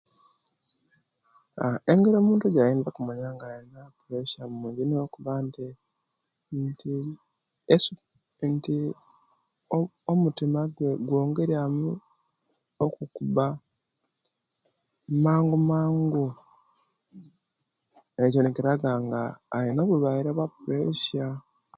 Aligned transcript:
Aah 1.61 1.77
engeri 1.91 2.15
omuntu 2.17 2.43
ejainza 2.47 2.89
kubona 2.95 3.27
nti 3.33 3.45
alina 3.45 3.79
opuresia 3.89 4.43
mungi 4.47 4.81
niyo 4.83 5.01
okuba 5.05 5.33
nti 5.45 5.65
ntii 6.63 7.81
nti 8.53 8.75
omutima 10.11 10.61
gwe 10.75 10.91
gwongelyamu 11.07 11.89
okukuba 12.85 13.45
mangumangu 15.23 16.25
ekyo 18.23 18.39
nikiraga 18.41 18.89
nag 18.93 19.05
alina 19.55 19.81
obulwaire 19.83 20.31
bo 20.37 20.45
puresia. 20.57 21.27